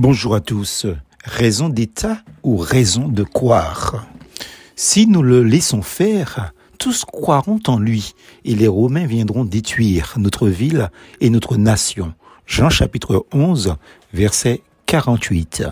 Bonjour 0.00 0.36
à 0.36 0.40
tous. 0.40 0.86
Raison 1.24 1.68
d'État 1.68 2.22
ou 2.44 2.56
raison 2.56 3.08
de 3.08 3.24
croire? 3.24 4.06
Si 4.76 5.08
nous 5.08 5.24
le 5.24 5.42
laissons 5.42 5.82
faire, 5.82 6.52
tous 6.78 7.04
croiront 7.04 7.58
en 7.66 7.80
lui 7.80 8.14
et 8.44 8.54
les 8.54 8.68
Romains 8.68 9.08
viendront 9.08 9.44
détruire 9.44 10.14
notre 10.16 10.46
ville 10.46 10.90
et 11.20 11.30
notre 11.30 11.56
nation. 11.56 12.14
Jean 12.46 12.70
chapitre 12.70 13.26
11, 13.32 13.74
verset 14.14 14.62
48. 14.86 15.64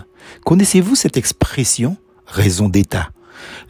Connaissez-vous 0.43 0.95
cette 0.95 1.15
expression 1.15 1.95
raison 2.25 2.67
d'État? 2.67 3.11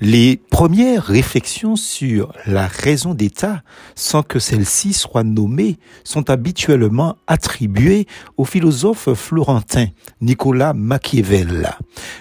Les 0.01 0.37
premières 0.37 1.03
réflexions 1.03 1.75
sur 1.75 2.33
la 2.45 2.67
raison 2.67 3.13
d'État, 3.13 3.63
sans 3.95 4.23
que 4.23 4.39
celle-ci 4.39 4.93
soit 4.93 5.23
nommée, 5.23 5.77
sont 6.03 6.29
habituellement 6.29 7.17
attribuées 7.27 8.07
au 8.37 8.45
philosophe 8.45 9.13
florentin 9.13 9.87
Nicolas 10.21 10.73
Machiavel. 10.73 11.71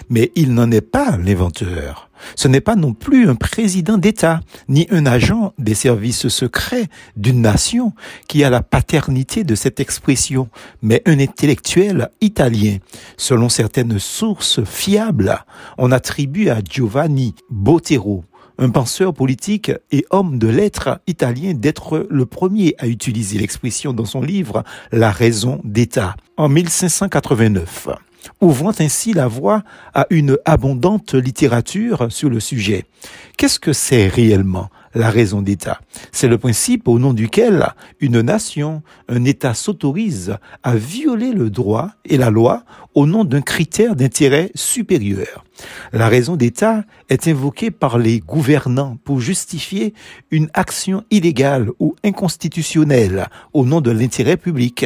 Mais 0.09 0.31
il 0.35 0.53
n'en 0.53 0.71
est 0.71 0.81
pas 0.81 1.17
l'inventeur. 1.17 2.06
Ce 2.35 2.47
n'est 2.47 2.61
pas 2.61 2.75
non 2.75 2.93
plus 2.93 3.29
un 3.29 3.35
président 3.35 3.97
d'État, 3.97 4.41
ni 4.67 4.87
un 4.91 5.05
agent 5.05 5.53
des 5.57 5.75
services 5.75 6.27
secrets 6.27 6.87
d'une 7.15 7.41
nation 7.41 7.93
qui 8.27 8.43
a 8.43 8.49
la 8.49 8.61
paternité 8.61 9.43
de 9.43 9.55
cette 9.55 9.79
expression, 9.79 10.49
mais 10.81 11.01
un 11.05 11.19
intellectuel 11.19 12.09
italien. 12.21 12.77
Selon 13.17 13.49
certaines 13.49 13.99
sources 13.99 14.63
fiables, 14.63 15.43
on 15.77 15.91
attribue 15.91 16.49
à 16.49 16.59
Giovanni 16.61 17.35
Botero, 17.49 18.23
un 18.57 18.69
penseur 18.69 19.13
politique 19.13 19.71
et 19.91 20.05
homme 20.09 20.39
de 20.39 20.47
lettres 20.47 20.99
italien 21.07 21.53
d'être 21.53 22.07
le 22.09 22.25
premier 22.25 22.75
à 22.79 22.87
utiliser 22.87 23.37
l'expression 23.37 23.93
dans 23.93 24.05
son 24.05 24.21
livre 24.21 24.63
La 24.91 25.11
raison 25.11 25.61
d'État 25.63 26.15
en 26.37 26.49
1589 26.49 27.89
ouvrant 28.41 28.73
ainsi 28.79 29.13
la 29.13 29.27
voie 29.27 29.63
à 29.93 30.05
une 30.09 30.37
abondante 30.45 31.13
littérature 31.13 32.07
sur 32.09 32.29
le 32.29 32.39
sujet. 32.39 32.85
Qu'est-ce 33.37 33.59
que 33.59 33.73
c'est 33.73 34.07
réellement 34.07 34.69
la 34.93 35.09
raison 35.09 35.41
d'État? 35.41 35.79
C'est 36.11 36.27
le 36.27 36.37
principe 36.37 36.87
au 36.87 36.99
nom 36.99 37.13
duquel 37.13 37.67
une 37.99 38.21
nation, 38.21 38.81
un 39.07 39.23
État 39.25 39.53
s'autorise 39.53 40.37
à 40.63 40.75
violer 40.75 41.31
le 41.31 41.49
droit 41.49 41.91
et 42.05 42.17
la 42.17 42.29
loi 42.29 42.63
au 42.95 43.05
nom 43.05 43.23
d'un 43.23 43.41
critère 43.41 43.95
d'intérêt 43.95 44.51
supérieur. 44.55 45.43
La 45.93 46.07
raison 46.07 46.35
d'État 46.35 46.83
est 47.09 47.27
invoquée 47.27 47.71
par 47.71 47.97
les 47.97 48.19
gouvernants 48.19 48.97
pour 49.03 49.21
justifier 49.21 49.93
une 50.31 50.49
action 50.53 51.03
illégale 51.09 51.69
ou 51.79 51.95
inconstitutionnelle 52.03 53.27
au 53.53 53.65
nom 53.65 53.81
de 53.81 53.91
l'intérêt 53.91 54.37
public. 54.37 54.85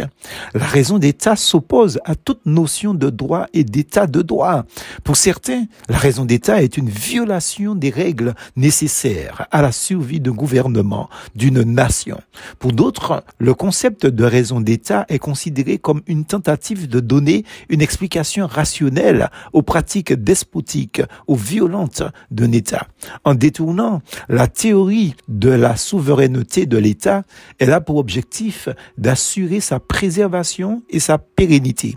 La 0.53 0.65
raison 0.65 0.97
d'État 0.97 1.35
s'oppose 1.35 1.99
à 2.05 2.15
toute 2.15 2.45
notion 2.45 2.93
de 2.93 3.09
droit 3.09 3.47
et 3.53 3.63
d'État 3.63 4.07
de 4.07 4.21
droit. 4.21 4.65
Pour 5.03 5.17
certains, 5.17 5.65
la 5.89 5.97
raison 5.97 6.25
d'État 6.25 6.61
est 6.61 6.77
une 6.77 6.89
violation 6.89 7.75
des 7.75 7.89
règles 7.89 8.33
nécessaires 8.55 9.47
à 9.51 9.61
la 9.61 9.71
survie 9.71 10.19
d'un 10.19 10.31
gouvernement, 10.31 11.09
d'une 11.35 11.63
nation. 11.63 12.21
Pour 12.59 12.71
d'autres, 12.71 13.23
le 13.39 13.53
concept 13.53 14.05
de 14.05 14.23
raison 14.23 14.61
d'État 14.61 15.05
est 15.09 15.19
considéré 15.19 15.77
comme 15.77 16.01
une 16.07 16.25
tentative 16.25 16.87
de 16.87 16.99
donner 16.99 17.45
une 17.69 17.81
explication 18.01 18.47
rationnelle 18.47 19.29
aux 19.53 19.61
pratiques 19.61 20.13
despotiques 20.13 21.03
ou 21.27 21.35
violente 21.35 22.01
d'un 22.31 22.51
État. 22.51 22.87
En 23.25 23.35
détournant 23.35 24.01
la 24.27 24.47
théorie 24.47 25.13
de 25.27 25.51
la 25.51 25.75
souveraineté 25.75 26.65
de 26.65 26.77
l'État, 26.77 27.21
elle 27.59 27.71
a 27.71 27.79
pour 27.79 27.97
objectif 27.97 28.69
d'assurer 28.97 29.59
sa 29.59 29.79
préservation 29.79 30.81
et 30.89 30.99
sa 30.99 31.19
pérennité. 31.19 31.95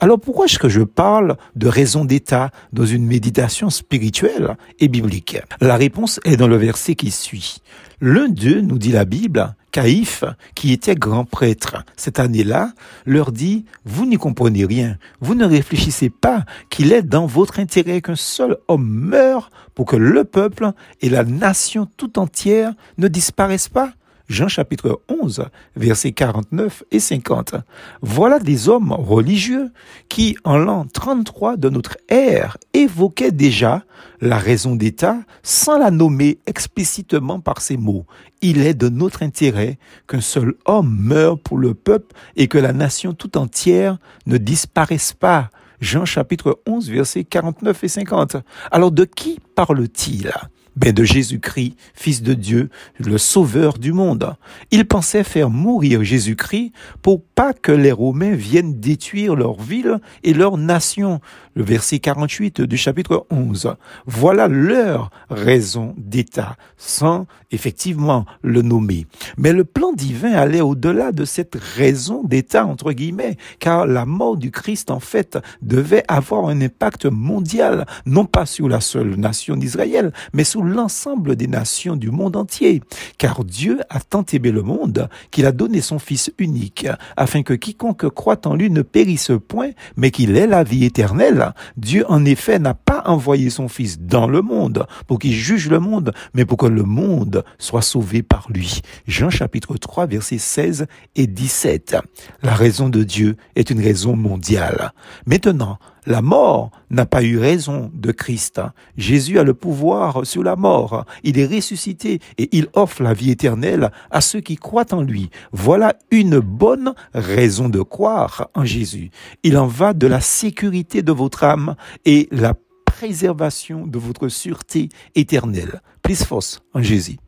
Alors 0.00 0.20
pourquoi 0.20 0.46
est-ce 0.46 0.58
que 0.58 0.68
je 0.68 0.82
parle 0.82 1.36
de 1.54 1.68
raison 1.68 2.04
d'État 2.04 2.50
dans 2.72 2.86
une 2.86 3.06
méditation 3.06 3.70
spirituelle 3.70 4.56
et 4.78 4.88
biblique? 4.88 5.38
La 5.60 5.76
réponse 5.76 6.20
est 6.24 6.36
dans 6.36 6.48
le 6.48 6.56
verset 6.56 6.94
qui 6.94 7.10
suit. 7.10 7.58
L'un 8.00 8.28
d'eux, 8.28 8.60
nous 8.60 8.78
dit 8.78 8.92
la 8.92 9.04
Bible, 9.04 9.54
Caïphe, 9.72 10.24
qui 10.54 10.72
était 10.72 10.94
grand 10.94 11.24
prêtre 11.24 11.84
cette 11.96 12.18
année-là, 12.18 12.72
leur 13.04 13.32
dit, 13.32 13.64
vous 13.84 14.06
n'y 14.06 14.16
comprenez 14.16 14.64
rien, 14.64 14.96
vous 15.20 15.34
ne 15.34 15.44
réfléchissez 15.44 16.10
pas 16.10 16.44
qu'il 16.70 16.92
est 16.92 17.02
dans 17.02 17.26
votre 17.26 17.60
intérêt 17.60 18.00
qu'un 18.00 18.16
seul 18.16 18.56
homme 18.68 18.88
meure 18.88 19.50
pour 19.74 19.86
que 19.86 19.96
le 19.96 20.24
peuple 20.24 20.72
et 21.00 21.08
la 21.08 21.24
nation 21.24 21.88
tout 21.96 22.18
entière 22.18 22.72
ne 22.98 23.08
disparaissent 23.08 23.68
pas 23.68 23.92
Jean 24.28 24.48
chapitre 24.48 25.00
11, 25.08 25.44
versets 25.76 26.12
49 26.12 26.82
et 26.90 26.98
50. 26.98 27.54
Voilà 28.02 28.40
des 28.40 28.68
hommes 28.68 28.92
religieux 28.92 29.70
qui, 30.08 30.36
en 30.42 30.56
l'an 30.56 30.84
33 30.92 31.56
de 31.56 31.68
notre 31.68 31.96
ère, 32.08 32.56
évoquaient 32.74 33.30
déjà 33.30 33.84
la 34.20 34.38
raison 34.38 34.74
d'État 34.74 35.18
sans 35.42 35.78
la 35.78 35.90
nommer 35.90 36.38
explicitement 36.46 37.38
par 37.38 37.60
ces 37.60 37.76
mots. 37.76 38.04
Il 38.42 38.66
est 38.66 38.74
de 38.74 38.88
notre 38.88 39.22
intérêt 39.22 39.78
qu'un 40.08 40.20
seul 40.20 40.54
homme 40.64 40.96
meure 40.98 41.38
pour 41.38 41.58
le 41.58 41.74
peuple 41.74 42.14
et 42.34 42.48
que 42.48 42.58
la 42.58 42.72
nation 42.72 43.12
tout 43.12 43.38
entière 43.38 43.98
ne 44.26 44.38
disparaisse 44.38 45.12
pas. 45.12 45.50
Jean 45.80 46.04
chapitre 46.04 46.60
11, 46.66 46.90
versets 46.90 47.24
49 47.24 47.84
et 47.84 47.88
50. 47.88 48.36
Alors 48.70 48.90
de 48.90 49.04
qui 49.04 49.38
parle-t-il? 49.54 50.32
Ben 50.76 50.92
de 50.92 51.04
Jésus-Christ, 51.04 51.74
Fils 51.94 52.22
de 52.22 52.34
Dieu, 52.34 52.70
le 52.98 53.18
Sauveur 53.18 53.78
du 53.78 53.92
monde. 53.92 54.36
Il 54.70 54.86
pensait 54.86 55.24
faire 55.24 55.50
mourir 55.50 56.04
Jésus-Christ 56.04 56.72
pour 57.02 57.22
pas 57.22 57.52
que 57.52 57.72
les 57.72 57.92
Romains 57.92 58.34
viennent 58.34 58.78
détruire 58.78 59.34
leur 59.34 59.60
ville 59.60 60.00
et 60.22 60.34
leur 60.34 60.58
nation. 60.58 61.20
Le 61.54 61.64
verset 61.64 61.98
48 61.98 62.60
du 62.60 62.76
chapitre 62.76 63.26
11. 63.30 63.74
Voilà 64.06 64.48
leur 64.48 65.10
raison 65.30 65.94
d'État, 65.96 66.56
sans 66.76 67.26
effectivement 67.50 68.26
le 68.42 68.60
nommer. 68.62 69.06
Mais 69.38 69.52
le 69.52 69.64
plan 69.64 69.92
divin 69.92 70.32
allait 70.32 70.60
au-delà 70.60 71.12
de 71.12 71.24
cette 71.24 71.56
raison 71.76 72.22
d'État, 72.24 72.66
entre 72.66 72.92
guillemets, 72.92 73.36
car 73.58 73.86
la 73.86 74.04
mort 74.04 74.36
du 74.36 74.50
Christ, 74.50 74.90
en 74.90 75.00
fait, 75.00 75.38
devait 75.62 76.04
avoir 76.08 76.48
un 76.48 76.60
impact 76.60 77.06
mondial, 77.06 77.86
non 78.04 78.26
pas 78.26 78.44
sur 78.44 78.68
la 78.68 78.80
seule 78.80 79.16
nation 79.16 79.56
d'Israël, 79.56 80.12
mais 80.34 80.44
sur 80.44 80.62
l'ensemble 80.66 81.36
des 81.36 81.46
nations 81.46 81.96
du 81.96 82.10
monde 82.10 82.36
entier. 82.36 82.82
Car 83.18 83.44
Dieu 83.44 83.80
a 83.90 84.00
tant 84.00 84.24
aimé 84.32 84.50
le 84.50 84.62
monde 84.62 85.08
qu'il 85.30 85.46
a 85.46 85.52
donné 85.52 85.80
son 85.80 85.98
Fils 85.98 86.32
unique, 86.38 86.86
afin 87.16 87.42
que 87.42 87.54
quiconque 87.54 88.08
croit 88.10 88.46
en 88.46 88.54
lui 88.54 88.70
ne 88.70 88.82
périsse 88.82 89.32
point, 89.48 89.70
mais 89.96 90.10
qu'il 90.10 90.36
ait 90.36 90.46
la 90.46 90.64
vie 90.64 90.84
éternelle. 90.84 91.52
Dieu, 91.76 92.04
en 92.08 92.24
effet, 92.24 92.58
n'a 92.58 92.74
pas 92.74 93.02
envoyé 93.06 93.50
son 93.50 93.68
Fils 93.68 94.00
dans 94.00 94.28
le 94.28 94.42
monde 94.42 94.86
pour 95.06 95.18
qu'il 95.18 95.32
juge 95.32 95.68
le 95.68 95.80
monde, 95.80 96.12
mais 96.34 96.44
pour 96.44 96.58
que 96.58 96.66
le 96.66 96.82
monde 96.82 97.44
soit 97.58 97.82
sauvé 97.82 98.22
par 98.22 98.46
lui. 98.50 98.82
Jean 99.06 99.30
chapitre 99.30 99.76
3, 99.76 100.06
versets 100.06 100.38
16 100.38 100.86
et 101.14 101.26
17. 101.26 101.96
La 102.42 102.54
raison 102.54 102.88
de 102.88 103.02
Dieu 103.02 103.36
est 103.54 103.70
une 103.70 103.80
raison 103.80 104.16
mondiale. 104.16 104.92
Maintenant, 105.26 105.78
la 106.06 106.22
mort 106.22 106.70
n'a 106.90 107.04
pas 107.04 107.22
eu 107.22 107.38
raison 107.38 107.90
de 107.92 108.12
Christ. 108.12 108.60
Jésus 108.96 109.38
a 109.38 109.42
le 109.42 109.54
pouvoir 109.54 110.24
sur 110.24 110.42
la 110.42 110.56
mort. 110.56 111.04
Il 111.24 111.38
est 111.38 111.46
ressuscité 111.46 112.20
et 112.38 112.48
il 112.56 112.68
offre 112.74 113.02
la 113.02 113.12
vie 113.12 113.30
éternelle 113.30 113.90
à 114.10 114.20
ceux 114.20 114.40
qui 114.40 114.56
croient 114.56 114.94
en 114.94 115.02
lui. 115.02 115.30
Voilà 115.52 115.96
une 116.10 116.38
bonne 116.38 116.94
raison 117.12 117.68
de 117.68 117.82
croire 117.82 118.48
en 118.54 118.64
Jésus. 118.64 119.10
Il 119.42 119.58
en 119.58 119.66
va 119.66 119.92
de 119.92 120.06
la 120.06 120.20
sécurité 120.20 121.02
de 121.02 121.12
votre 121.12 121.44
âme 121.44 121.74
et 122.04 122.28
la 122.30 122.54
préservation 122.84 123.86
de 123.86 123.98
votre 123.98 124.28
sûreté 124.28 124.88
éternelle. 125.14 125.80
Plus 126.02 126.24
force 126.24 126.60
en 126.72 126.82
Jésus. 126.82 127.18